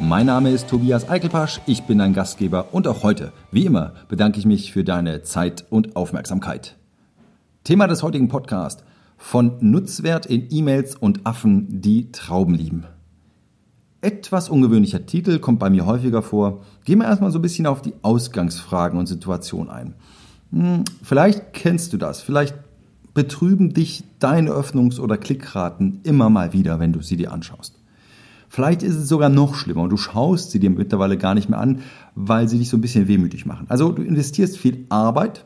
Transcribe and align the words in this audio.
Mein 0.00 0.26
Name 0.26 0.50
ist 0.50 0.68
Tobias 0.68 1.08
Eichelpasch, 1.08 1.60
ich 1.66 1.84
bin 1.84 1.98
dein 1.98 2.14
Gastgeber 2.14 2.74
und 2.74 2.88
auch 2.88 3.04
heute, 3.04 3.32
wie 3.52 3.64
immer, 3.64 3.92
bedanke 4.08 4.40
ich 4.40 4.44
mich 4.44 4.72
für 4.72 4.82
deine 4.82 5.22
Zeit 5.22 5.64
und 5.70 5.94
Aufmerksamkeit. 5.94 6.76
Thema 7.62 7.86
des 7.86 8.02
heutigen 8.02 8.26
Podcasts: 8.28 8.82
von 9.16 9.52
Nutzwert 9.60 10.26
in 10.26 10.48
E-Mails 10.50 10.96
und 10.96 11.24
Affen, 11.24 11.80
die 11.80 12.10
Trauben 12.10 12.54
lieben. 12.54 12.86
Etwas 14.00 14.48
ungewöhnlicher 14.48 15.06
Titel 15.06 15.38
kommt 15.38 15.60
bei 15.60 15.70
mir 15.70 15.86
häufiger 15.86 16.22
vor. 16.22 16.62
Gehen 16.84 16.98
wir 16.98 17.06
erstmal 17.06 17.30
so 17.30 17.38
ein 17.38 17.42
bisschen 17.42 17.66
auf 17.66 17.80
die 17.80 17.94
Ausgangsfragen 18.02 18.98
und 18.98 19.06
Situation 19.06 19.70
ein. 19.70 19.94
Hm, 20.50 20.84
vielleicht 21.02 21.52
kennst 21.52 21.92
du 21.92 21.98
das, 21.98 22.20
vielleicht 22.20 22.56
betrüben 23.14 23.72
dich 23.72 24.02
deine 24.18 24.50
Öffnungs- 24.50 24.98
oder 24.98 25.16
Klickraten 25.16 26.00
immer 26.02 26.30
mal 26.30 26.52
wieder, 26.52 26.80
wenn 26.80 26.92
du 26.92 27.00
sie 27.00 27.16
dir 27.16 27.32
anschaust. 27.32 27.83
Vielleicht 28.54 28.84
ist 28.84 28.94
es 28.94 29.08
sogar 29.08 29.30
noch 29.30 29.56
schlimmer 29.56 29.82
und 29.82 29.90
du 29.90 29.96
schaust 29.96 30.52
sie 30.52 30.60
dir 30.60 30.70
mittlerweile 30.70 31.18
gar 31.18 31.34
nicht 31.34 31.48
mehr 31.48 31.58
an, 31.58 31.80
weil 32.14 32.48
sie 32.48 32.56
dich 32.58 32.68
so 32.68 32.76
ein 32.76 32.80
bisschen 32.80 33.08
wehmütig 33.08 33.46
machen. 33.46 33.66
Also 33.68 33.90
du 33.90 34.00
investierst 34.00 34.58
viel 34.58 34.86
Arbeit 34.90 35.44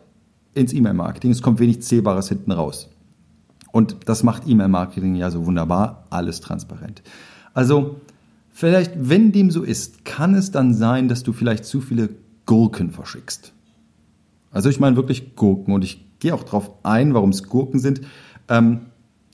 ins 0.53 0.75
E-Mail-Marketing, 0.75 1.31
es 1.31 1.41
kommt 1.41 1.59
wenig 1.59 1.81
Zählbares 1.81 2.29
hinten 2.29 2.53
raus. 2.53 2.91
Und 3.73 3.97
das 4.05 4.25
macht 4.25 4.43
E-Mail-Marketing 4.47 5.15
ja 5.15 5.31
so 5.31 5.47
wunderbar, 5.47 6.05
alles 6.11 6.43
transparent. 6.43 7.03
Also 7.55 7.99
vielleicht, 8.51 8.93
wenn 8.95 9.33
dem 9.33 9.51
so 9.51 9.63
ist, 9.63 10.05
kann 10.05 10.35
es 10.35 10.51
dann 10.51 10.75
sein, 10.75 11.09
dass 11.09 11.23
du 11.23 11.33
vielleicht 11.33 11.65
zu 11.65 11.81
viele 11.81 12.11
Gurken 12.45 12.91
verschickst. 12.91 13.55
Also 14.51 14.69
ich 14.69 14.81
meine 14.81 14.97
wirklich 14.97 15.35
Gurken 15.35 15.73
und 15.73 15.83
ich 15.83 16.05
gehe 16.19 16.35
auch 16.35 16.45
darauf 16.45 16.73
ein, 16.83 17.15
warum 17.15 17.31
es 17.31 17.45
Gurken 17.45 17.81
sind. 17.81 18.03
Ähm, 18.51 18.81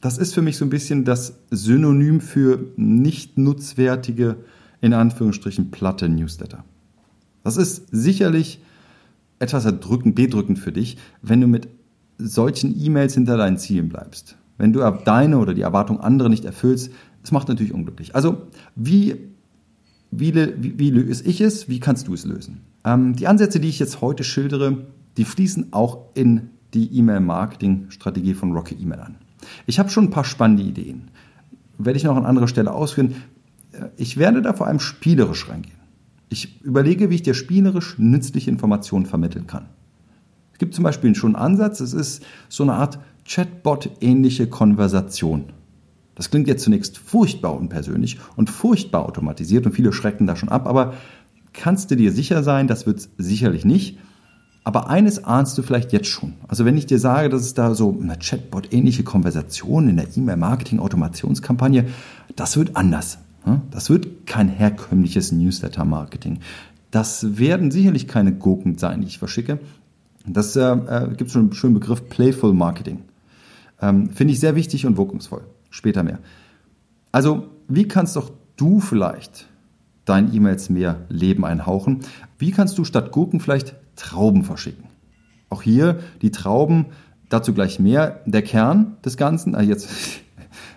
das 0.04 0.18
ist 0.18 0.34
für 0.34 0.42
mich 0.42 0.58
so 0.58 0.66
ein 0.66 0.70
bisschen 0.70 1.06
das 1.06 1.38
Synonym 1.50 2.20
für 2.20 2.66
nicht 2.76 3.38
nutzwertige, 3.38 4.36
in 4.82 4.92
Anführungsstrichen, 4.92 5.70
platte 5.70 6.10
Newsletter. 6.10 6.62
Das 7.42 7.56
ist 7.56 7.86
sicherlich 7.90 8.60
etwas 9.38 9.64
erdrückend, 9.64 10.14
bedrückend 10.14 10.58
für 10.58 10.72
dich, 10.72 10.98
wenn 11.22 11.40
du 11.40 11.46
mit 11.46 11.68
solchen 12.18 12.78
E-Mails 12.78 13.14
hinter 13.14 13.38
deinen 13.38 13.56
Zielen 13.56 13.88
bleibst. 13.88 14.36
Wenn 14.58 14.74
du 14.74 14.80
deine 15.06 15.38
oder 15.38 15.54
die 15.54 15.62
Erwartung 15.62 16.00
anderer 16.00 16.28
nicht 16.28 16.44
erfüllst, 16.44 16.92
das 17.22 17.32
macht 17.32 17.48
natürlich 17.48 17.72
unglücklich. 17.72 18.14
Also, 18.14 18.42
wie, 18.76 19.16
wie, 20.10 20.34
wie, 20.58 20.90
löse 20.90 21.24
ich 21.24 21.40
es? 21.40 21.70
Wie 21.70 21.80
kannst 21.80 22.08
du 22.08 22.12
es 22.12 22.26
lösen? 22.26 22.60
Ähm, 22.84 23.16
die 23.16 23.26
Ansätze, 23.26 23.58
die 23.58 23.70
ich 23.70 23.78
jetzt 23.78 24.02
heute 24.02 24.22
schildere, 24.22 24.84
die 25.16 25.24
fließen 25.24 25.72
auch 25.72 26.10
in 26.12 26.50
die 26.74 26.94
E-Mail-Marketing-Strategie 26.94 28.34
von 28.34 28.52
Rocket 28.52 28.78
E-Mail 28.78 29.00
an. 29.00 29.16
Ich 29.66 29.78
habe 29.78 29.90
schon 29.90 30.04
ein 30.04 30.10
paar 30.10 30.24
spannende 30.24 30.62
Ideen. 30.62 31.08
Werde 31.78 31.96
ich 31.96 32.04
noch 32.04 32.16
an 32.16 32.26
anderer 32.26 32.48
Stelle 32.48 32.72
ausführen. 32.72 33.14
Ich 33.96 34.16
werde 34.16 34.42
da 34.42 34.52
vor 34.52 34.66
allem 34.66 34.80
spielerisch 34.80 35.48
reingehen. 35.48 35.78
Ich 36.28 36.62
überlege, 36.62 37.10
wie 37.10 37.16
ich 37.16 37.22
dir 37.22 37.34
spielerisch 37.34 37.96
nützliche 37.98 38.50
Informationen 38.50 39.06
vermitteln 39.06 39.46
kann. 39.46 39.66
Es 40.52 40.58
gibt 40.58 40.74
zum 40.74 40.84
Beispiel 40.84 41.14
schon 41.14 41.34
einen 41.34 41.44
Ansatz, 41.44 41.80
es 41.80 41.92
ist 41.92 42.24
so 42.48 42.62
eine 42.62 42.74
Art 42.74 42.98
Chatbot-ähnliche 43.26 44.46
Konversation. 44.46 45.46
Das 46.14 46.30
klingt 46.30 46.46
jetzt 46.46 46.62
zunächst 46.62 46.98
furchtbar 46.98 47.56
unpersönlich 47.56 48.18
und 48.36 48.50
furchtbar 48.50 49.04
automatisiert 49.04 49.66
und 49.66 49.72
viele 49.72 49.92
schrecken 49.92 50.26
da 50.26 50.36
schon 50.36 50.48
ab, 50.48 50.66
aber 50.66 50.94
kannst 51.52 51.90
du 51.90 51.96
dir 51.96 52.12
sicher 52.12 52.42
sein, 52.42 52.68
das 52.68 52.86
wird 52.86 52.98
es 52.98 53.10
sicherlich 53.18 53.64
nicht. 53.64 53.98
Aber 54.64 54.88
eines 54.88 55.22
ahnst 55.24 55.58
du 55.58 55.62
vielleicht 55.62 55.92
jetzt 55.92 56.08
schon. 56.08 56.34
Also 56.48 56.64
wenn 56.64 56.78
ich 56.78 56.86
dir 56.86 56.98
sage, 56.98 57.28
dass 57.28 57.42
es 57.42 57.52
da 57.52 57.74
so 57.74 57.96
eine 58.00 58.18
Chatbot-ähnliche 58.18 59.04
Konversation 59.04 59.88
in 59.90 59.96
der 59.96 60.16
E-Mail-Marketing-Automationskampagne, 60.16 61.86
das 62.34 62.56
wird 62.56 62.74
anders. 62.76 63.18
Das 63.70 63.90
wird 63.90 64.26
kein 64.26 64.48
herkömmliches 64.48 65.32
Newsletter-Marketing. 65.32 66.40
Das 66.90 67.38
werden 67.38 67.70
sicherlich 67.70 68.08
keine 68.08 68.32
Gurken 68.32 68.78
sein, 68.78 69.02
die 69.02 69.06
ich 69.06 69.18
verschicke. 69.18 69.58
Das 70.26 70.56
äh, 70.56 70.62
äh 70.62 71.14
gibt 71.14 71.30
schon 71.30 71.42
einen 71.42 71.52
schönen 71.52 71.74
Begriff 71.74 72.08
Playful 72.08 72.54
Marketing. 72.54 73.02
Ähm, 73.82 74.08
Finde 74.10 74.32
ich 74.32 74.40
sehr 74.40 74.54
wichtig 74.54 74.86
und 74.86 74.96
wirkungsvoll. 74.96 75.42
Später 75.68 76.02
mehr. 76.02 76.20
Also, 77.12 77.48
wie 77.68 77.86
kannst 77.86 78.16
doch 78.16 78.32
du 78.56 78.80
vielleicht 78.80 79.46
deinen 80.06 80.32
E-Mails 80.32 80.70
mehr 80.70 81.04
Leben 81.08 81.44
einhauchen? 81.44 82.00
Wie 82.38 82.50
kannst 82.50 82.78
du 82.78 82.84
statt 82.84 83.12
Gurken 83.12 83.40
vielleicht 83.40 83.74
Trauben 83.96 84.44
verschicken. 84.44 84.84
Auch 85.48 85.62
hier 85.62 86.00
die 86.22 86.30
Trauben, 86.30 86.86
dazu 87.28 87.54
gleich 87.54 87.78
mehr. 87.78 88.20
Der 88.26 88.42
Kern 88.42 88.96
des 89.04 89.16
Ganzen, 89.16 89.54
also 89.54 89.68
jetzt 89.68 89.88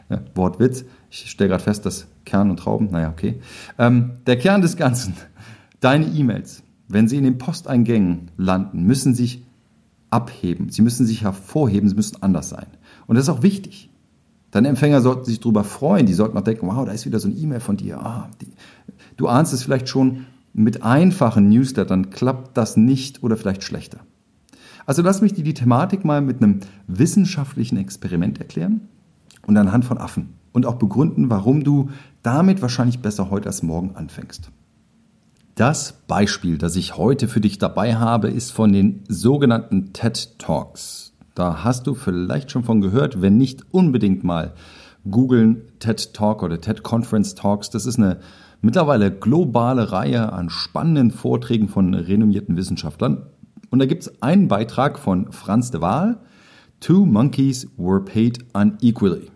Wortwitz, 0.35 0.85
ich 1.09 1.29
stelle 1.29 1.49
gerade 1.49 1.63
fest, 1.63 1.85
dass 1.85 2.07
Kern 2.25 2.49
und 2.49 2.57
Trauben, 2.57 2.89
naja, 2.91 3.09
okay. 3.09 3.39
Ähm, 3.77 4.11
der 4.25 4.37
Kern 4.37 4.61
des 4.61 4.77
Ganzen, 4.77 5.13
deine 5.79 6.05
E-Mails, 6.05 6.63
wenn 6.87 7.07
sie 7.07 7.17
in 7.17 7.23
den 7.23 7.37
Posteingängen 7.37 8.31
landen, 8.37 8.83
müssen 8.83 9.13
sich 9.13 9.43
abheben. 10.09 10.69
Sie 10.69 10.81
müssen 10.81 11.05
sich 11.05 11.23
hervorheben, 11.23 11.89
sie 11.89 11.95
müssen 11.95 12.21
anders 12.21 12.49
sein. 12.49 12.67
Und 13.07 13.15
das 13.15 13.25
ist 13.25 13.29
auch 13.29 13.43
wichtig. 13.43 13.89
Deine 14.51 14.69
Empfänger 14.69 15.01
sollten 15.01 15.25
sich 15.25 15.39
darüber 15.39 15.63
freuen, 15.63 16.05
die 16.05 16.13
sollten 16.13 16.37
auch 16.37 16.43
denken, 16.43 16.67
wow, 16.67 16.85
da 16.85 16.93
ist 16.93 17.05
wieder 17.05 17.19
so 17.19 17.27
ein 17.27 17.37
E-Mail 17.37 17.59
von 17.59 17.75
dir. 17.75 17.99
Ah, 17.99 18.29
die, 18.39 18.47
du 19.17 19.27
ahnst 19.27 19.53
es 19.53 19.63
vielleicht 19.63 19.89
schon, 19.89 20.25
mit 20.57 20.81
einfachen 20.81 21.49
Newslettern 21.49 22.09
klappt 22.09 22.57
das 22.57 22.77
nicht 22.77 23.21
oder 23.21 23.37
vielleicht 23.37 23.63
schlechter. 23.63 23.99
Also 24.87 25.03
lass 25.03 25.21
mich 25.21 25.33
dir 25.33 25.43
die 25.43 25.53
Thematik 25.53 26.03
mal 26.03 26.19
mit 26.19 26.41
einem 26.41 26.61
wissenschaftlichen 26.87 27.77
Experiment 27.77 28.39
erklären 28.39 28.87
und 29.45 29.55
anhand 29.55 29.85
von 29.85 29.99
Affen 29.99 30.33
und 30.53 30.65
auch 30.65 30.75
begründen, 30.75 31.29
warum 31.29 31.63
du 31.63 31.91
damit 32.23 32.63
wahrscheinlich 32.63 32.99
besser 32.99 33.29
heute 33.29 33.47
als 33.47 33.61
morgen 33.61 33.95
anfängst. 33.95 34.49
Das 35.53 35.93
Beispiel, 36.07 36.57
das 36.57 36.75
ich 36.75 36.97
heute 36.97 37.27
für 37.27 37.41
dich 37.41 37.59
dabei 37.59 37.95
habe, 37.95 38.29
ist 38.29 38.51
von 38.51 38.73
den 38.73 39.03
sogenannten 39.07 39.93
TED 39.93 40.39
Talks. 40.39 41.13
Da 41.35 41.63
hast 41.63 41.85
du 41.85 41.93
vielleicht 41.93 42.49
schon 42.49 42.63
von 42.63 42.81
gehört, 42.81 43.21
wenn 43.21 43.37
nicht 43.37 43.71
unbedingt 43.71 44.23
mal 44.23 44.55
googeln 45.09 45.61
TED 45.77 46.15
Talk 46.15 46.41
oder 46.41 46.59
TED 46.59 46.81
Conference 46.81 47.35
Talks. 47.35 47.69
Das 47.69 47.85
ist 47.85 47.99
eine 47.99 48.19
mittlerweile 48.61 49.11
globale 49.11 49.91
Reihe 49.91 50.33
an 50.33 50.49
spannenden 50.49 51.11
Vorträgen 51.11 51.67
von 51.67 51.93
renommierten 51.93 52.57
Wissenschaftlern. 52.57 53.23
Und 53.69 53.79
da 53.79 53.85
gibt 53.85 54.03
es 54.03 54.21
einen 54.21 54.47
Beitrag 54.47 54.99
von 54.99 55.31
Franz 55.31 55.71
de 55.71 55.81
Waal, 55.81 56.19
Two 56.79 57.05
Monkeys 57.05 57.67
Were 57.77 58.03
Paid 58.03 58.39
Unequally. 58.53 59.31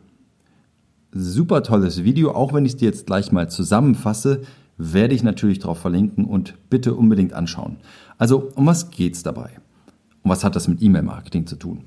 Super 1.12 1.64
tolles 1.64 2.04
Video, 2.04 2.32
auch 2.32 2.54
wenn 2.54 2.66
ich 2.66 2.74
es 2.74 2.78
dir 2.78 2.86
jetzt 2.86 3.06
gleich 3.06 3.32
mal 3.32 3.50
zusammenfasse, 3.50 4.42
werde 4.78 5.14
ich 5.14 5.24
natürlich 5.24 5.59
darauf 5.59 5.80
verlinken 5.80 6.26
und 6.26 6.56
bitte 6.70 6.96
unbedingt 6.96 7.34
anschauen. 7.34 7.78
Also, 8.18 8.52
um 8.56 8.66
was 8.66 8.92
geht 8.92 9.16
es 9.16 9.24
dabei? 9.24 9.50
Und 10.24 10.32
was 10.32 10.44
hat 10.44 10.56
das 10.56 10.68
mit 10.68 10.82
E-Mail-Marketing 10.82 11.48
zu 11.48 11.56
tun? 11.56 11.86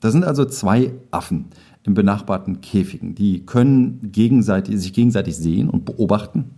Da 0.00 0.10
sind 0.10 0.24
also 0.24 0.44
zwei 0.44 0.92
Affen, 1.10 1.46
in 1.88 1.94
benachbarten 1.94 2.60
Käfigen. 2.60 3.14
Die 3.14 3.46
können 3.46 4.12
gegenseitig, 4.12 4.78
sich 4.78 4.92
gegenseitig 4.92 5.36
sehen 5.36 5.70
und 5.70 5.86
beobachten. 5.86 6.50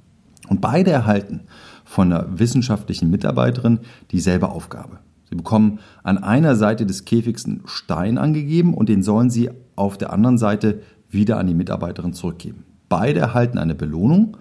Und 0.48 0.60
beide 0.60 0.90
erhalten 0.90 1.42
von 1.84 2.12
einer 2.12 2.38
wissenschaftlichen 2.38 3.10
Mitarbeiterin 3.10 3.78
dieselbe 4.10 4.48
Aufgabe. 4.48 4.98
Sie 5.28 5.36
bekommen 5.36 5.78
an 6.02 6.18
einer 6.18 6.56
Seite 6.56 6.84
des 6.84 7.04
Käfigs 7.04 7.46
einen 7.46 7.62
Stein 7.66 8.18
angegeben 8.18 8.74
und 8.74 8.88
den 8.88 9.04
sollen 9.04 9.30
sie 9.30 9.50
auf 9.76 9.96
der 9.96 10.12
anderen 10.12 10.36
Seite 10.36 10.82
wieder 11.08 11.38
an 11.38 11.46
die 11.46 11.54
Mitarbeiterin 11.54 12.12
zurückgeben. 12.12 12.64
Beide 12.88 13.20
erhalten 13.20 13.58
eine 13.58 13.76
Belohnung, 13.76 14.36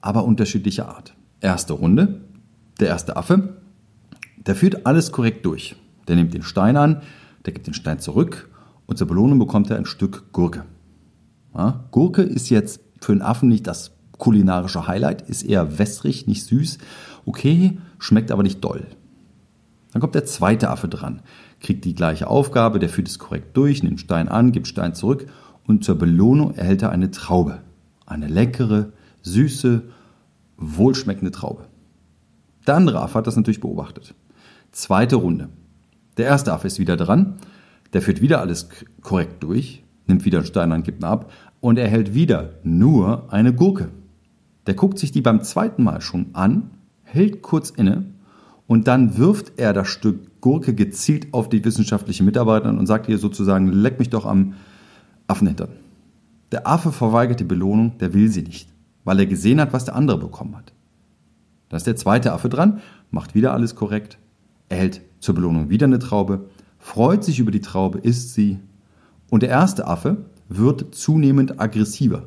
aber 0.00 0.24
unterschiedlicher 0.24 0.88
Art. 0.88 1.14
Erste 1.42 1.74
Runde, 1.74 2.22
der 2.80 2.88
erste 2.88 3.18
Affe, 3.18 3.56
der 4.38 4.54
führt 4.54 4.86
alles 4.86 5.12
korrekt 5.12 5.44
durch. 5.44 5.76
Der 6.08 6.16
nimmt 6.16 6.32
den 6.32 6.42
Stein 6.42 6.78
an, 6.78 7.02
der 7.44 7.52
gibt 7.52 7.66
den 7.66 7.74
Stein 7.74 7.98
zurück 7.98 8.49
und 8.90 8.96
zur 8.96 9.06
Belohnung 9.06 9.38
bekommt 9.38 9.70
er 9.70 9.76
ein 9.76 9.86
Stück 9.86 10.32
Gurke. 10.32 10.64
Ja, 11.54 11.84
Gurke 11.92 12.22
ist 12.22 12.50
jetzt 12.50 12.80
für 13.00 13.12
einen 13.12 13.22
Affen 13.22 13.48
nicht 13.48 13.68
das 13.68 13.92
kulinarische 14.18 14.88
Highlight, 14.88 15.22
ist 15.22 15.44
eher 15.44 15.78
wässrig, 15.78 16.26
nicht 16.26 16.44
süß. 16.44 16.78
Okay, 17.24 17.78
schmeckt 18.00 18.32
aber 18.32 18.42
nicht 18.42 18.64
doll. 18.64 18.86
Dann 19.92 20.00
kommt 20.00 20.16
der 20.16 20.24
zweite 20.24 20.70
Affe 20.70 20.88
dran, 20.88 21.22
kriegt 21.60 21.84
die 21.84 21.94
gleiche 21.94 22.26
Aufgabe, 22.26 22.80
der 22.80 22.88
führt 22.88 23.06
es 23.06 23.20
korrekt 23.20 23.56
durch, 23.56 23.84
nimmt 23.84 24.00
Stein 24.00 24.28
an, 24.28 24.50
gibt 24.50 24.66
Stein 24.66 24.92
zurück 24.92 25.26
und 25.68 25.84
zur 25.84 25.94
Belohnung 25.94 26.54
erhält 26.56 26.82
er 26.82 26.90
eine 26.90 27.12
Traube. 27.12 27.60
Eine 28.06 28.26
leckere, 28.26 28.92
süße, 29.22 29.82
wohlschmeckende 30.56 31.30
Traube. 31.30 31.66
Der 32.66 32.74
andere 32.74 33.00
Affe 33.00 33.18
hat 33.18 33.28
das 33.28 33.36
natürlich 33.36 33.60
beobachtet. 33.60 34.16
Zweite 34.72 35.14
Runde. 35.14 35.48
Der 36.16 36.26
erste 36.26 36.52
Affe 36.52 36.66
ist 36.66 36.80
wieder 36.80 36.96
dran, 36.96 37.38
der 37.92 38.02
führt 38.02 38.20
wieder 38.20 38.40
alles 38.40 38.68
korrekt 39.02 39.42
durch, 39.42 39.82
nimmt 40.06 40.24
wieder 40.24 40.38
einen 40.38 40.46
Stein 40.46 40.72
an, 40.72 40.82
gibt 40.82 41.02
ihn 41.02 41.06
ab 41.06 41.32
und 41.60 41.78
erhält 41.78 42.14
wieder 42.14 42.54
nur 42.62 43.32
eine 43.32 43.52
Gurke. 43.52 43.88
Der 44.66 44.74
guckt 44.74 44.98
sich 44.98 45.12
die 45.12 45.22
beim 45.22 45.42
zweiten 45.42 45.82
Mal 45.82 46.00
schon 46.00 46.26
an, 46.32 46.70
hält 47.02 47.42
kurz 47.42 47.70
inne 47.70 48.04
und 48.66 48.86
dann 48.86 49.16
wirft 49.18 49.58
er 49.58 49.72
das 49.72 49.88
Stück 49.88 50.40
Gurke 50.40 50.74
gezielt 50.74 51.32
auf 51.32 51.48
die 51.48 51.64
wissenschaftliche 51.64 52.22
Mitarbeiterin 52.22 52.78
und 52.78 52.86
sagt 52.86 53.08
ihr 53.08 53.18
sozusagen, 53.18 53.68
leck 53.72 53.98
mich 53.98 54.10
doch 54.10 54.26
am 54.26 54.54
Affenhintern. 55.26 55.70
Der 56.52 56.66
Affe 56.66 56.92
verweigert 56.92 57.40
die 57.40 57.44
Belohnung, 57.44 57.98
der 57.98 58.14
will 58.14 58.28
sie 58.28 58.42
nicht, 58.42 58.68
weil 59.04 59.18
er 59.20 59.26
gesehen 59.26 59.60
hat, 59.60 59.72
was 59.72 59.84
der 59.84 59.96
andere 59.96 60.18
bekommen 60.18 60.56
hat. 60.56 60.72
Da 61.68 61.76
ist 61.76 61.86
der 61.86 61.96
zweite 61.96 62.32
Affe 62.32 62.48
dran, 62.48 62.80
macht 63.10 63.34
wieder 63.34 63.52
alles 63.52 63.74
korrekt, 63.74 64.18
erhält 64.68 65.02
zur 65.20 65.34
Belohnung 65.34 65.70
wieder 65.70 65.86
eine 65.86 65.98
Traube, 65.98 66.46
freut 66.80 67.22
sich 67.22 67.38
über 67.38 67.52
die 67.52 67.60
Traube, 67.60 67.98
isst 67.98 68.34
sie. 68.34 68.58
Und 69.30 69.44
der 69.44 69.50
erste 69.50 69.86
Affe 69.86 70.24
wird 70.48 70.94
zunehmend 70.94 71.60
aggressiver. 71.60 72.24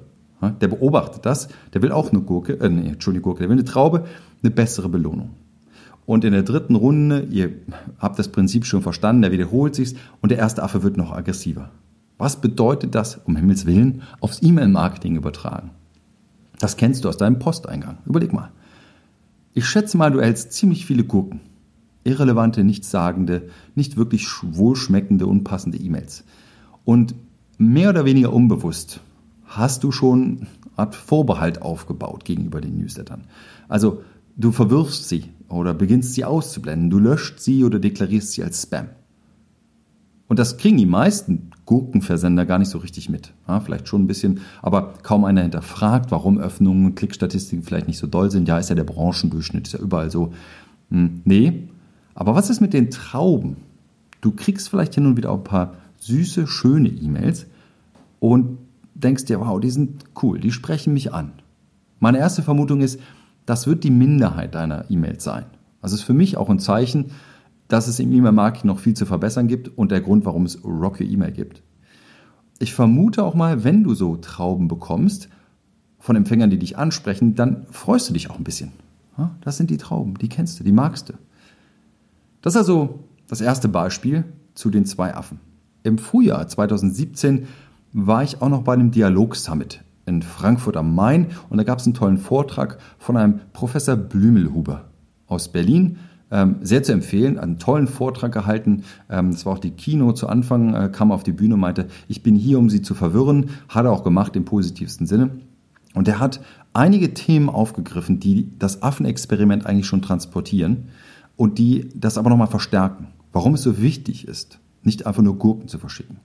Der 0.61 0.67
beobachtet 0.67 1.25
das, 1.25 1.47
der 1.73 1.81
will 1.81 1.91
auch 1.91 2.11
eine 2.11 2.21
Gurke, 2.21 2.59
äh, 2.59 2.69
nee, 2.69 2.89
Entschuldigung, 2.89 3.31
Gurke, 3.31 3.39
der 3.39 3.49
will 3.49 3.57
eine 3.57 3.65
Traube, 3.65 4.05
eine 4.41 4.51
bessere 4.51 4.89
Belohnung. 4.89 5.31
Und 6.05 6.25
in 6.25 6.33
der 6.33 6.43
dritten 6.43 6.75
Runde, 6.75 7.27
ihr 7.29 7.51
habt 7.97 8.19
das 8.19 8.27
Prinzip 8.27 8.65
schon 8.65 8.81
verstanden, 8.81 9.21
der 9.21 9.31
wiederholt 9.31 9.73
sich's 9.75 9.95
und 10.21 10.29
der 10.29 10.37
erste 10.37 10.61
Affe 10.61 10.83
wird 10.83 10.97
noch 10.97 11.13
aggressiver. 11.13 11.69
Was 12.17 12.41
bedeutet 12.41 12.93
das, 12.93 13.21
um 13.23 13.37
Himmels 13.37 13.65
Willen, 13.65 14.01
aufs 14.19 14.41
E-Mail-Marketing 14.41 15.15
übertragen? 15.15 15.71
Das 16.59 16.77
kennst 16.77 17.03
du 17.03 17.09
aus 17.09 17.17
deinem 17.17 17.39
Posteingang. 17.39 17.97
Überleg 18.05 18.33
mal. 18.33 18.51
Ich 19.53 19.65
schätze 19.65 19.97
mal, 19.97 20.11
du 20.11 20.19
erhältst 20.19 20.51
ziemlich 20.53 20.85
viele 20.85 21.03
Gurken. 21.03 21.41
Irrelevante, 22.03 22.63
nichtssagende, 22.63 23.49
nicht 23.75 23.97
wirklich 23.97 24.27
wohlschmeckende, 24.41 25.25
unpassende 25.25 25.77
E-Mails. 25.77 26.23
Und 26.85 27.15
mehr 27.57 27.89
oder 27.89 28.05
weniger 28.05 28.33
unbewusst 28.33 28.99
hast 29.45 29.83
du 29.83 29.91
schon 29.91 30.39
eine 30.39 30.47
Art 30.75 30.95
Vorbehalt 30.95 31.61
aufgebaut 31.61 32.25
gegenüber 32.25 32.61
den 32.61 32.77
Newslettern. 32.77 33.25
Also 33.67 34.01
du 34.35 34.51
verwirfst 34.51 35.07
sie 35.07 35.25
oder 35.47 35.73
beginnst 35.73 36.13
sie 36.13 36.25
auszublenden, 36.25 36.89
du 36.89 36.99
löscht 36.99 37.39
sie 37.39 37.63
oder 37.63 37.79
deklarierst 37.79 38.31
sie 38.31 38.43
als 38.43 38.63
Spam. 38.63 38.89
Und 40.27 40.39
das 40.39 40.57
kriegen 40.57 40.77
die 40.77 40.87
meisten 40.87 41.51
Gurkenversender 41.65 42.45
gar 42.45 42.57
nicht 42.57 42.69
so 42.69 42.79
richtig 42.79 43.09
mit. 43.09 43.33
Ja, 43.47 43.59
vielleicht 43.59 43.87
schon 43.87 44.03
ein 44.03 44.07
bisschen, 44.07 44.39
aber 44.61 44.93
kaum 45.03 45.25
einer 45.25 45.41
hinterfragt, 45.41 46.11
warum 46.11 46.39
Öffnungen 46.39 46.85
und 46.85 46.95
Klickstatistiken 46.95 47.63
vielleicht 47.63 47.87
nicht 47.87 47.99
so 47.99 48.07
doll 48.07 48.31
sind. 48.31 48.47
Ja, 48.47 48.57
ist 48.57 48.69
ja 48.69 48.75
der 48.75 48.83
Branchendurchschnitt, 48.83 49.67
ist 49.67 49.73
ja 49.73 49.79
überall 49.79 50.09
so. 50.09 50.33
Hm, 50.89 51.21
nee. 51.25 51.67
Aber 52.15 52.35
was 52.35 52.49
ist 52.49 52.61
mit 52.61 52.73
den 52.73 52.91
Trauben? 52.91 53.57
Du 54.21 54.31
kriegst 54.31 54.69
vielleicht 54.69 54.95
hin 54.95 55.05
und 55.05 55.17
wieder 55.17 55.31
auch 55.31 55.37
ein 55.37 55.43
paar 55.43 55.73
süße, 55.99 56.47
schöne 56.47 56.89
E-Mails 56.89 57.45
und 58.19 58.57
denkst 58.95 59.25
dir, 59.25 59.39
wow, 59.39 59.59
die 59.59 59.69
sind 59.69 60.03
cool, 60.21 60.39
die 60.39 60.51
sprechen 60.51 60.93
mich 60.93 61.13
an. 61.13 61.33
Meine 61.99 62.19
erste 62.19 62.43
Vermutung 62.43 62.81
ist, 62.81 62.99
das 63.45 63.67
wird 63.67 63.83
die 63.83 63.91
Minderheit 63.91 64.55
deiner 64.55 64.89
E-Mails 64.89 65.23
sein. 65.23 65.45
Das 65.81 65.91
ist 65.91 66.03
für 66.03 66.13
mich 66.13 66.37
auch 66.37 66.49
ein 66.49 66.59
Zeichen, 66.59 67.11
dass 67.67 67.87
es 67.87 67.99
im 67.99 68.11
E-Mail-Marketing 68.11 68.67
noch 68.67 68.79
viel 68.79 68.93
zu 68.93 69.05
verbessern 69.05 69.47
gibt 69.47 69.77
und 69.77 69.91
der 69.91 70.01
Grund, 70.01 70.25
warum 70.25 70.45
es 70.45 70.63
Rock 70.63 70.99
Your 71.01 71.07
E-Mail 71.07 71.31
gibt. 71.31 71.63
Ich 72.59 72.73
vermute 72.73 73.23
auch 73.23 73.33
mal, 73.33 73.63
wenn 73.63 73.83
du 73.83 73.93
so 73.93 74.15
Trauben 74.17 74.67
bekommst 74.67 75.27
von 75.99 76.15
Empfängern, 76.15 76.49
die 76.49 76.59
dich 76.59 76.77
ansprechen, 76.77 77.35
dann 77.35 77.65
freust 77.71 78.09
du 78.09 78.13
dich 78.13 78.29
auch 78.29 78.37
ein 78.37 78.43
bisschen. 78.43 78.71
Das 79.41 79.57
sind 79.57 79.69
die 79.69 79.77
Trauben, 79.77 80.17
die 80.17 80.29
kennst 80.29 80.59
du, 80.59 80.63
die 80.63 80.71
magst 80.71 81.09
du. 81.09 81.13
Das 82.43 82.55
ist 82.55 82.57
also 82.57 82.99
das 83.29 83.39
erste 83.39 83.69
Beispiel 83.69 84.25
zu 84.53 84.69
den 84.69 84.85
zwei 84.85 85.15
Affen. 85.15 85.39
Im 85.81 85.97
Frühjahr 85.97 86.45
2017 86.45 87.47
war 87.93 88.21
ich 88.21 88.41
auch 88.41 88.49
noch 88.49 88.63
bei 88.63 88.73
einem 88.73 88.91
Dialog-Summit 88.91 89.81
in 90.05 90.21
Frankfurt 90.21 90.75
am 90.75 90.93
Main 90.93 91.27
und 91.49 91.57
da 91.57 91.63
gab 91.63 91.79
es 91.79 91.85
einen 91.85 91.93
tollen 91.93 92.17
Vortrag 92.17 92.79
von 92.99 93.15
einem 93.15 93.39
Professor 93.53 93.95
Blümelhuber 93.95 94.89
aus 95.25 95.47
Berlin. 95.47 95.99
Ähm, 96.31 96.57
sehr 96.61 96.83
zu 96.83 96.91
empfehlen, 96.91 97.39
einen 97.39 97.59
tollen 97.59 97.87
Vortrag 97.87 98.33
gehalten. 98.33 98.83
Ähm, 99.09 99.31
das 99.31 99.45
war 99.45 99.53
auch 99.53 99.59
die 99.59 99.71
Kino 99.71 100.11
zu 100.11 100.27
Anfang, 100.27 100.73
äh, 100.73 100.89
kam 100.91 101.13
auf 101.13 101.23
die 101.23 101.31
Bühne 101.31 101.53
und 101.53 101.61
meinte, 101.61 101.87
ich 102.09 102.23
bin 102.23 102.35
hier, 102.35 102.59
um 102.59 102.69
Sie 102.69 102.81
zu 102.81 102.93
verwirren. 102.93 103.51
Hat 103.69 103.85
er 103.85 103.91
auch 103.91 104.03
gemacht 104.03 104.35
im 104.35 104.43
positivsten 104.43 105.07
Sinne. 105.07 105.29
Und 105.93 106.07
er 106.07 106.19
hat 106.19 106.41
einige 106.73 107.13
Themen 107.13 107.49
aufgegriffen, 107.49 108.19
die 108.19 108.49
das 108.57 108.81
Affenexperiment 108.81 109.65
eigentlich 109.65 109.85
schon 109.85 110.01
transportieren 110.01 110.89
und 111.35 111.57
die 111.57 111.89
das 111.95 112.17
aber 112.17 112.29
nochmal 112.29 112.47
verstärken. 112.47 113.07
Warum 113.31 113.55
es 113.55 113.63
so 113.63 113.81
wichtig 113.81 114.27
ist, 114.27 114.59
nicht 114.83 115.05
einfach 115.05 115.23
nur 115.23 115.37
Gurken 115.37 115.67
zu 115.67 115.79
verschicken. 115.79 116.19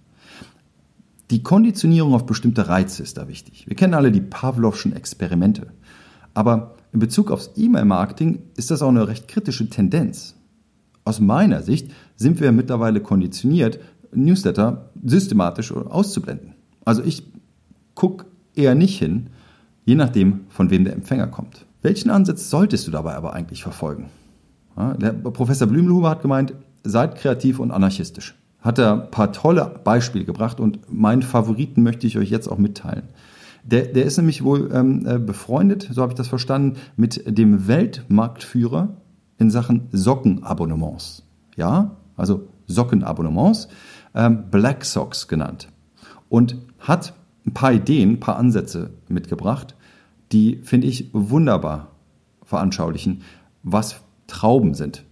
Die 1.31 1.43
Konditionierung 1.43 2.15
auf 2.15 2.27
bestimmte 2.27 2.69
Reize 2.69 3.03
ist 3.03 3.19
da 3.19 3.29
wichtig. 3.29 3.67
Wir 3.69 3.77
kennen 3.77 3.95
alle 3.95 4.13
die 4.13 4.21
Pavlovschen 4.21 4.95
Experimente. 4.95 5.69
Aber 6.33 6.77
in 6.93 7.01
Bezug 7.01 7.31
aufs 7.31 7.51
E-Mail-Marketing 7.57 8.41
ist 8.57 8.71
das 8.71 8.81
auch 8.81 8.89
eine 8.89 9.09
recht 9.09 9.29
kritische 9.29 9.69
Tendenz. 9.69 10.37
Aus 11.05 11.21
meiner 11.21 11.63
Sicht 11.63 11.91
sind 12.17 12.41
wir 12.41 12.53
mittlerweile 12.53 13.01
konditioniert, 13.01 13.79
Newsletter 14.13 14.91
systematisch 15.05 15.73
auszublenden. 15.73 16.55
Also 16.85 17.03
ich 17.03 17.25
gucke 17.95 18.27
eher 18.55 18.75
nicht 18.75 18.99
hin, 18.99 19.29
je 19.85 19.95
nachdem, 19.95 20.41
von 20.49 20.71
wem 20.71 20.85
der 20.85 20.95
Empfänger 20.95 21.27
kommt. 21.27 21.67
Welchen 21.83 22.11
Ansatz 22.11 22.49
solltest 22.49 22.87
du 22.87 22.91
dabei 22.91 23.15
aber 23.15 23.35
eigentlich 23.35 23.63
verfolgen? 23.63 24.07
Der 24.79 25.13
Professor 25.13 25.67
Blümelhuber 25.67 26.11
hat 26.11 26.23
gemeint, 26.23 26.55
seid 26.85 27.17
kreativ 27.17 27.59
und 27.59 27.71
anarchistisch. 27.71 28.37
Hat 28.61 28.79
er 28.79 28.93
ein 28.93 29.11
paar 29.11 29.33
tolle 29.33 29.81
Beispiele 29.83 30.25
gebracht 30.25 30.61
und 30.61 30.93
meinen 30.93 31.23
Favoriten 31.23 31.83
möchte 31.83 32.07
ich 32.07 32.17
euch 32.19 32.31
jetzt 32.31 32.49
auch 32.49 32.59
mitteilen. 32.59 33.05
Der, 33.65 33.87
der 33.87 34.05
ist 34.05 34.17
nämlich 34.17 34.45
wohl 34.45 34.71
ähm, 34.73 35.07
äh, 35.07 35.19
befreundet, 35.19 35.89
so 35.93 36.01
habe 36.01 36.13
ich 36.13 36.17
das 36.17 36.29
verstanden, 36.29 36.79
mit 36.97 37.39
dem 37.39 37.67
Weltmarktführer 37.67 38.97
in 39.37 39.51
Sachen 39.51 39.89
Sockenabonnements. 39.93 41.25
Ja, 41.57 41.97
also 42.17 42.49
Sockenabonnements, 42.67 43.69
ähm, 44.15 44.45
Black 44.51 44.85
Socks 44.85 45.29
genannt. 45.29 45.69
Und 46.29 46.57
hat 46.79 47.15
ein 47.47 47.55
paar 47.55 47.73
Ideen, 47.73 48.13
ein 48.13 48.21
paar 48.21 48.37
Ansätze 48.37 48.91
mitgebracht, 49.09 49.75
die, 50.33 50.61
finde 50.63 50.87
ich, 50.87 51.11
wunderbar 51.13 51.89
veranschaulichen, 52.45 53.23
was 53.63 54.01
Trauben 54.29 54.75
sind. 54.75 55.05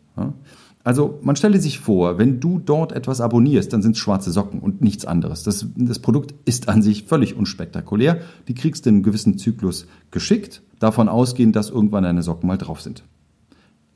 Also 0.84 1.18
man 1.20 1.34
stelle 1.34 1.60
sich 1.60 1.80
vor, 1.80 2.16
wenn 2.16 2.38
du 2.38 2.60
dort 2.60 2.92
etwas 2.92 3.20
abonnierst, 3.20 3.72
dann 3.72 3.82
sind 3.82 3.96
es 3.96 3.98
schwarze 3.98 4.30
Socken 4.30 4.60
und 4.60 4.82
nichts 4.82 5.04
anderes. 5.04 5.42
Das, 5.42 5.66
das 5.74 5.98
Produkt 5.98 6.32
ist 6.44 6.68
an 6.68 6.80
sich 6.80 7.06
völlig 7.06 7.36
unspektakulär. 7.36 8.20
Die 8.46 8.54
kriegst 8.54 8.86
du 8.86 8.90
in 8.90 8.96
einem 8.96 9.02
gewissen 9.02 9.36
Zyklus 9.36 9.88
geschickt, 10.12 10.62
davon 10.78 11.08
ausgehend, 11.08 11.56
dass 11.56 11.70
irgendwann 11.70 12.04
deine 12.04 12.22
Socken 12.22 12.46
mal 12.46 12.56
drauf 12.56 12.80
sind. 12.80 13.02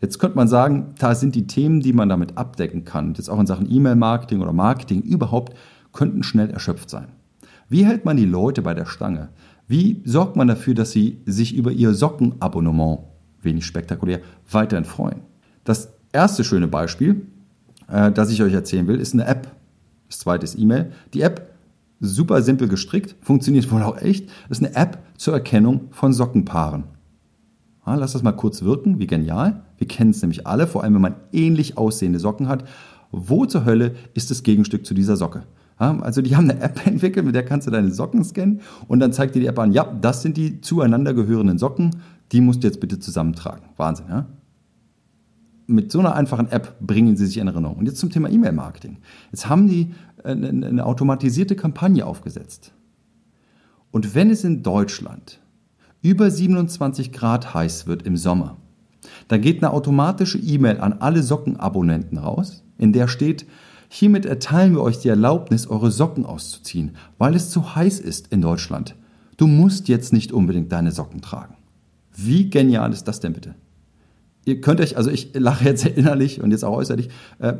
Jetzt 0.00 0.18
könnte 0.18 0.36
man 0.36 0.48
sagen, 0.48 0.94
da 0.98 1.14
sind 1.14 1.36
die 1.36 1.46
Themen, 1.46 1.80
die 1.80 1.92
man 1.92 2.08
damit 2.08 2.36
abdecken 2.36 2.84
kann, 2.84 3.14
jetzt 3.14 3.28
auch 3.28 3.38
in 3.38 3.46
Sachen 3.46 3.70
E-Mail-Marketing 3.70 4.40
oder 4.40 4.52
Marketing 4.52 5.02
überhaupt, 5.02 5.54
könnten 5.92 6.24
schnell 6.24 6.50
erschöpft 6.50 6.90
sein. 6.90 7.08
Wie 7.68 7.86
hält 7.86 8.04
man 8.04 8.16
die 8.16 8.24
Leute 8.24 8.62
bei 8.62 8.74
der 8.74 8.86
Stange? 8.86 9.28
Wie 9.68 10.02
sorgt 10.04 10.34
man 10.34 10.48
dafür, 10.48 10.74
dass 10.74 10.90
sie 10.90 11.20
sich 11.26 11.54
über 11.54 11.70
ihr 11.70 11.94
Sockenabonnement, 11.94 13.02
wenig 13.42 13.66
spektakulär, 13.66 14.20
weiterhin 14.50 14.84
freuen? 14.84 15.20
Das 15.64 15.92
erste 16.12 16.44
schöne 16.44 16.68
Beispiel, 16.68 17.26
äh, 17.88 18.10
das 18.12 18.30
ich 18.30 18.42
euch 18.42 18.52
erzählen 18.52 18.86
will, 18.86 19.00
ist 19.00 19.14
eine 19.14 19.26
App. 19.26 19.48
Das 20.08 20.18
zweite 20.18 20.44
ist 20.44 20.58
E-Mail. 20.58 20.92
Die 21.14 21.22
App, 21.22 21.54
super 22.00 22.42
simpel 22.42 22.68
gestrickt, 22.68 23.16
funktioniert 23.20 23.70
wohl 23.72 23.82
auch 23.82 23.98
echt, 23.98 24.30
ist 24.48 24.62
eine 24.62 24.74
App 24.74 24.98
zur 25.16 25.34
Erkennung 25.34 25.88
von 25.90 26.12
Sockenpaaren. 26.12 26.84
Ja, 27.86 27.94
lass 27.94 28.12
das 28.12 28.22
mal 28.22 28.32
kurz 28.32 28.62
wirken, 28.62 28.98
wie 28.98 29.06
genial. 29.06 29.62
Wir 29.78 29.88
kennen 29.88 30.10
es 30.10 30.22
nämlich 30.22 30.46
alle, 30.46 30.66
vor 30.66 30.84
allem 30.84 30.94
wenn 30.94 31.02
man 31.02 31.16
ähnlich 31.32 31.78
aussehende 31.78 32.18
Socken 32.18 32.48
hat. 32.48 32.64
Wo 33.10 33.46
zur 33.46 33.64
Hölle 33.64 33.94
ist 34.14 34.30
das 34.30 34.42
Gegenstück 34.42 34.86
zu 34.86 34.94
dieser 34.94 35.16
Socke? 35.16 35.42
Also 35.76 36.20
die 36.20 36.36
haben 36.36 36.50
eine 36.50 36.60
App 36.60 36.86
entwickelt, 36.86 37.24
mit 37.24 37.34
der 37.34 37.44
kannst 37.44 37.66
du 37.66 37.70
deine 37.70 37.90
Socken 37.90 38.22
scannen 38.22 38.60
und 38.86 39.00
dann 39.00 39.12
zeigt 39.12 39.34
dir 39.34 39.40
die 39.40 39.46
App 39.46 39.58
an, 39.58 39.72
ja, 39.72 39.84
das 39.84 40.20
sind 40.20 40.36
die 40.36 40.60
zueinander 40.60 41.14
gehörenden 41.14 41.56
Socken, 41.56 41.96
die 42.32 42.40
musst 42.40 42.62
du 42.62 42.68
jetzt 42.68 42.80
bitte 42.80 42.98
zusammentragen. 42.98 43.66
Wahnsinn, 43.76 44.06
ja? 44.08 44.26
mit 45.70 45.92
so 45.92 46.00
einer 46.00 46.14
einfachen 46.14 46.50
App 46.50 46.78
bringen 46.80 47.16
sie 47.16 47.26
sich 47.26 47.38
in 47.38 47.46
Erinnerung. 47.46 47.76
Und 47.76 47.86
jetzt 47.86 47.98
zum 47.98 48.10
Thema 48.10 48.28
E-Mail-Marketing. 48.28 48.98
Jetzt 49.30 49.48
haben 49.48 49.68
die 49.68 49.94
eine, 50.24 50.48
eine 50.48 50.84
automatisierte 50.84 51.56
Kampagne 51.56 52.04
aufgesetzt. 52.04 52.72
Und 53.90 54.14
wenn 54.14 54.30
es 54.30 54.44
in 54.44 54.62
Deutschland 54.62 55.40
über 56.02 56.30
27 56.30 57.12
Grad 57.12 57.54
heiß 57.54 57.86
wird 57.86 58.02
im 58.02 58.16
Sommer, 58.16 58.56
dann 59.28 59.40
geht 59.40 59.62
eine 59.62 59.72
automatische 59.72 60.38
E-Mail 60.38 60.80
an 60.80 60.94
alle 60.94 61.22
Sockenabonnenten 61.22 62.18
raus, 62.18 62.64
in 62.78 62.92
der 62.92 63.08
steht, 63.08 63.46
hiermit 63.88 64.26
erteilen 64.26 64.74
wir 64.74 64.82
euch 64.82 64.98
die 64.98 65.08
Erlaubnis, 65.08 65.66
eure 65.66 65.90
Socken 65.90 66.26
auszuziehen, 66.26 66.96
weil 67.18 67.34
es 67.34 67.50
zu 67.50 67.74
heiß 67.74 68.00
ist 68.00 68.28
in 68.28 68.40
Deutschland. 68.40 68.96
Du 69.36 69.46
musst 69.46 69.88
jetzt 69.88 70.12
nicht 70.12 70.32
unbedingt 70.32 70.70
deine 70.72 70.92
Socken 70.92 71.20
tragen. 71.22 71.56
Wie 72.24 72.50
genial 72.50 72.92
ist 72.92 73.04
das 73.04 73.20
denn 73.20 73.32
bitte? 73.32 73.54
Ihr 74.44 74.60
könnt 74.60 74.80
euch, 74.80 74.96
also 74.96 75.10
ich 75.10 75.32
lache 75.34 75.64
jetzt 75.64 75.86
innerlich 75.86 76.40
und 76.40 76.50
jetzt 76.50 76.64
auch 76.64 76.76
äußerlich, 76.76 77.08
äh, 77.38 77.54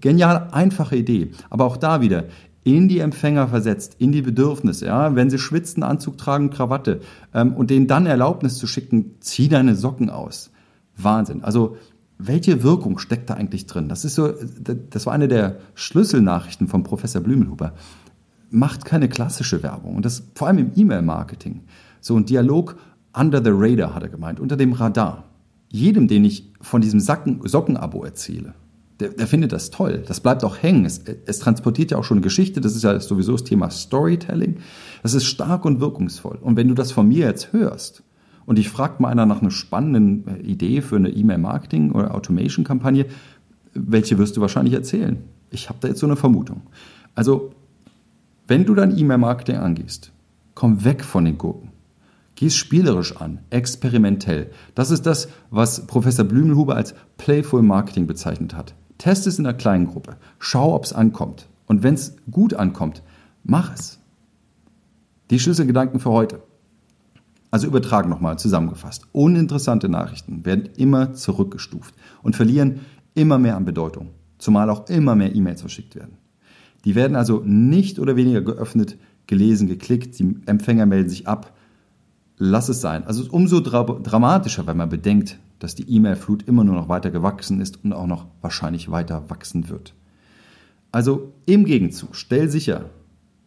genial, 0.00 0.48
einfache 0.52 0.96
Idee. 0.96 1.30
Aber 1.50 1.64
auch 1.64 1.76
da 1.76 2.00
wieder, 2.00 2.24
in 2.64 2.88
die 2.88 2.98
Empfänger 2.98 3.48
versetzt, 3.48 3.96
in 3.98 4.12
die 4.12 4.22
Bedürfnisse. 4.22 4.86
Ja? 4.86 5.14
Wenn 5.14 5.30
sie 5.30 5.38
schwitzen, 5.38 5.82
Anzug 5.82 6.18
tragen, 6.18 6.50
Krawatte 6.50 7.00
ähm, 7.32 7.54
und 7.54 7.70
denen 7.70 7.86
dann 7.86 8.06
Erlaubnis 8.06 8.56
zu 8.56 8.66
schicken, 8.66 9.14
zieh 9.20 9.48
deine 9.48 9.74
Socken 9.74 10.10
aus. 10.10 10.50
Wahnsinn. 10.96 11.44
Also 11.44 11.76
welche 12.18 12.62
Wirkung 12.62 12.98
steckt 12.98 13.30
da 13.30 13.34
eigentlich 13.34 13.66
drin? 13.66 13.88
Das 13.88 14.04
ist 14.04 14.16
so, 14.16 14.32
das 14.90 15.06
war 15.06 15.12
eine 15.12 15.28
der 15.28 15.58
Schlüsselnachrichten 15.74 16.66
von 16.66 16.82
Professor 16.82 17.22
Blümelhuber. 17.22 17.74
Macht 18.50 18.84
keine 18.84 19.08
klassische 19.08 19.62
Werbung 19.62 19.96
und 19.96 20.04
das 20.04 20.24
vor 20.34 20.48
allem 20.48 20.58
im 20.58 20.72
E-Mail-Marketing. 20.74 21.60
So 22.00 22.16
ein 22.16 22.26
Dialog 22.26 22.76
under 23.18 23.42
the 23.42 23.50
radar 23.52 23.94
hat 23.94 24.02
er 24.02 24.08
gemeint, 24.08 24.40
unter 24.40 24.56
dem 24.56 24.72
Radar. 24.72 25.24
Jedem, 25.70 26.08
den 26.08 26.24
ich 26.24 26.50
von 26.60 26.80
diesem 26.80 27.00
Socken-Abo 27.00 28.04
erzähle, 28.04 28.54
der, 29.00 29.10
der, 29.10 29.26
findet 29.26 29.52
das 29.52 29.70
toll. 29.70 30.02
Das 30.06 30.20
bleibt 30.20 30.42
auch 30.44 30.60
hängen. 30.60 30.84
Es, 30.84 31.02
es, 31.26 31.38
transportiert 31.38 31.92
ja 31.92 31.98
auch 31.98 32.04
schon 32.04 32.20
Geschichte. 32.20 32.60
Das 32.60 32.74
ist 32.74 32.82
ja 32.82 32.98
sowieso 32.98 33.32
das 33.32 33.44
Thema 33.44 33.70
Storytelling. 33.70 34.56
Das 35.02 35.14
ist 35.14 35.24
stark 35.24 35.64
und 35.64 35.80
wirkungsvoll. 35.80 36.38
Und 36.40 36.56
wenn 36.56 36.68
du 36.68 36.74
das 36.74 36.90
von 36.90 37.06
mir 37.06 37.26
jetzt 37.26 37.52
hörst 37.52 38.02
und 38.44 38.58
ich 38.58 38.68
fragt 38.68 38.98
mal 38.98 39.08
einer 39.08 39.26
nach 39.26 39.40
einer 39.40 39.52
spannenden 39.52 40.26
äh, 40.26 40.40
Idee 40.40 40.80
für 40.80 40.96
eine 40.96 41.10
E-Mail-Marketing- 41.10 41.92
oder 41.92 42.14
Automation-Kampagne, 42.14 43.06
welche 43.74 44.18
wirst 44.18 44.36
du 44.36 44.40
wahrscheinlich 44.40 44.74
erzählen? 44.74 45.18
Ich 45.50 45.68
habe 45.68 45.78
da 45.80 45.88
jetzt 45.88 46.00
so 46.00 46.06
eine 46.06 46.16
Vermutung. 46.16 46.62
Also, 47.14 47.52
wenn 48.48 48.64
du 48.64 48.74
dein 48.74 48.98
E-Mail-Marketing 48.98 49.56
angehst, 49.56 50.10
komm 50.54 50.84
weg 50.84 51.04
von 51.04 51.24
den 51.24 51.38
Gurken. 51.38 51.67
Geh 52.38 52.46
es 52.46 52.54
spielerisch 52.54 53.16
an, 53.16 53.40
experimentell. 53.50 54.52
Das 54.76 54.92
ist 54.92 55.06
das, 55.06 55.28
was 55.50 55.88
Professor 55.88 56.24
Blümelhuber 56.24 56.76
als 56.76 56.94
Playful 57.16 57.62
Marketing 57.62 58.06
bezeichnet 58.06 58.54
hat. 58.54 58.76
Test 58.96 59.26
es 59.26 59.40
in 59.40 59.46
einer 59.46 59.58
kleinen 59.58 59.88
Gruppe. 59.88 60.18
Schau, 60.38 60.72
ob 60.72 60.84
es 60.84 60.92
ankommt. 60.92 61.48
Und 61.66 61.82
wenn 61.82 61.94
es 61.94 62.14
gut 62.30 62.54
ankommt, 62.54 63.02
mach 63.42 63.74
es. 63.74 63.98
Die 65.30 65.40
Schlüsselgedanken 65.40 65.98
für 65.98 66.10
heute. 66.10 66.40
Also 67.50 67.66
übertragen 67.66 68.08
nochmal 68.08 68.38
zusammengefasst. 68.38 69.08
Uninteressante 69.10 69.88
Nachrichten 69.88 70.44
werden 70.44 70.68
immer 70.76 71.14
zurückgestuft 71.14 71.96
und 72.22 72.36
verlieren 72.36 72.82
immer 73.16 73.40
mehr 73.40 73.56
an 73.56 73.64
Bedeutung. 73.64 74.10
Zumal 74.38 74.70
auch 74.70 74.88
immer 74.88 75.16
mehr 75.16 75.34
E-Mails 75.34 75.62
verschickt 75.62 75.96
werden. 75.96 76.18
Die 76.84 76.94
werden 76.94 77.16
also 77.16 77.42
nicht 77.44 77.98
oder 77.98 78.14
weniger 78.14 78.42
geöffnet, 78.42 78.96
gelesen, 79.26 79.66
geklickt. 79.66 80.16
Die 80.20 80.36
Empfänger 80.46 80.86
melden 80.86 81.08
sich 81.08 81.26
ab. 81.26 81.57
Lass 82.38 82.68
es 82.68 82.80
sein. 82.80 83.04
Also 83.04 83.24
umso 83.30 83.60
dra 83.60 83.82
dramatischer, 83.82 84.66
wenn 84.66 84.76
man 84.76 84.88
bedenkt, 84.88 85.38
dass 85.58 85.74
die 85.74 85.90
E-Mail-Flut 85.90 86.44
immer 86.44 86.62
nur 86.62 86.76
noch 86.76 86.88
weiter 86.88 87.10
gewachsen 87.10 87.60
ist 87.60 87.82
und 87.84 87.92
auch 87.92 88.06
noch 88.06 88.26
wahrscheinlich 88.40 88.90
weiter 88.90 89.28
wachsen 89.28 89.68
wird. 89.68 89.94
Also 90.92 91.32
im 91.46 91.64
Gegenzug, 91.64 92.14
stell 92.14 92.48
sicher, 92.48 92.86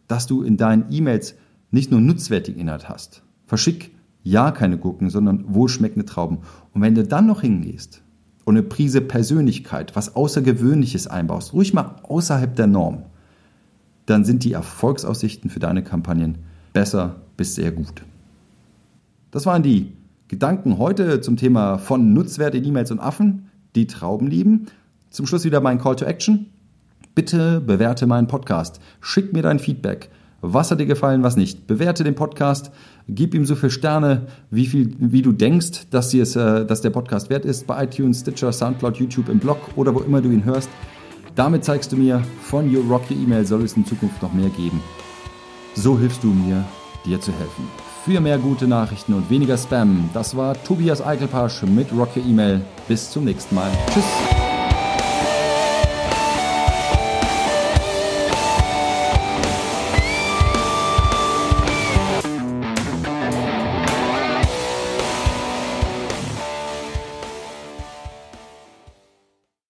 dass 0.08 0.26
du 0.26 0.42
in 0.42 0.58
deinen 0.58 0.86
E-Mails 0.90 1.34
nicht 1.70 1.90
nur 1.90 2.00
nutzwertigen 2.00 2.60
Inhalt 2.60 2.88
hast. 2.88 3.22
Verschick 3.46 3.92
ja 4.22 4.50
keine 4.50 4.76
Gurken, 4.78 5.08
sondern 5.08 5.54
wohlschmeckende 5.54 6.06
Trauben. 6.06 6.38
Und 6.72 6.82
wenn 6.82 6.94
du 6.94 7.02
dann 7.02 7.26
noch 7.26 7.40
hingehst 7.40 8.02
und 8.44 8.56
eine 8.56 8.62
Prise 8.62 9.00
Persönlichkeit, 9.00 9.96
was 9.96 10.14
Außergewöhnliches 10.14 11.06
einbaust, 11.06 11.54
ruhig 11.54 11.72
mal 11.72 11.96
außerhalb 12.02 12.54
der 12.54 12.66
Norm, 12.66 13.04
dann 14.04 14.24
sind 14.24 14.44
die 14.44 14.52
Erfolgsaussichten 14.52 15.48
für 15.48 15.60
deine 15.60 15.82
Kampagnen 15.82 16.38
besser 16.72 17.22
bis 17.36 17.54
sehr 17.54 17.72
gut. 17.72 18.02
Das 19.32 19.46
waren 19.46 19.62
die 19.62 19.94
Gedanken 20.28 20.76
heute 20.76 21.22
zum 21.22 21.38
Thema 21.38 21.78
von 21.78 22.12
Nutzwert 22.12 22.54
in 22.54 22.66
E-Mails 22.66 22.90
und 22.90 23.00
Affen, 23.00 23.48
die 23.74 23.86
Trauben 23.86 24.26
lieben. 24.26 24.66
Zum 25.08 25.26
Schluss 25.26 25.44
wieder 25.44 25.62
mein 25.62 25.78
Call 25.78 25.96
to 25.96 26.04
Action. 26.04 26.50
Bitte 27.14 27.62
bewerte 27.62 28.06
meinen 28.06 28.26
Podcast. 28.26 28.78
Schick 29.00 29.32
mir 29.32 29.40
dein 29.40 29.58
Feedback. 29.58 30.10
Was 30.42 30.70
hat 30.70 30.80
dir 30.80 30.86
gefallen, 30.86 31.22
was 31.22 31.36
nicht? 31.36 31.66
Bewerte 31.66 32.04
den 32.04 32.14
Podcast, 32.14 32.72
gib 33.08 33.32
ihm 33.32 33.46
so 33.46 33.54
viele 33.54 33.70
Sterne, 33.70 34.26
wie, 34.50 34.66
viel, 34.66 34.94
wie 34.98 35.22
du 35.22 35.32
denkst, 35.32 35.88
dass, 35.88 36.12
es, 36.12 36.36
äh, 36.36 36.66
dass 36.66 36.82
der 36.82 36.90
Podcast 36.90 37.30
wert 37.30 37.46
ist, 37.46 37.66
bei 37.66 37.84
iTunes, 37.84 38.20
Stitcher, 38.20 38.52
Soundcloud, 38.52 38.98
YouTube, 38.98 39.30
im 39.30 39.38
Blog 39.38 39.56
oder 39.76 39.94
wo 39.94 40.00
immer 40.00 40.20
du 40.20 40.30
ihn 40.30 40.44
hörst. 40.44 40.68
Damit 41.36 41.64
zeigst 41.64 41.90
du 41.90 41.96
mir, 41.96 42.22
von 42.42 42.68
Your 42.74 42.84
Rock 42.84 43.10
Your 43.10 43.18
Email 43.18 43.46
soll 43.46 43.62
es 43.62 43.78
in 43.78 43.86
Zukunft 43.86 44.20
noch 44.20 44.34
mehr 44.34 44.50
geben. 44.50 44.82
So 45.74 45.98
hilfst 45.98 46.22
du 46.22 46.28
mir, 46.28 46.66
dir 47.06 47.18
zu 47.18 47.32
helfen 47.32 47.81
für 48.04 48.20
mehr 48.20 48.38
gute 48.38 48.66
Nachrichten 48.66 49.14
und 49.14 49.30
weniger 49.30 49.56
Spam. 49.56 50.10
Das 50.12 50.36
war 50.36 50.60
Tobias 50.64 51.04
Eichelpasch 51.04 51.62
mit 51.62 51.92
Rock 51.92 52.16
Your 52.16 52.24
Email. 52.24 52.60
Bis 52.88 53.10
zum 53.10 53.24
nächsten 53.24 53.54
Mal. 53.54 53.70
Tschüss. 53.92 54.41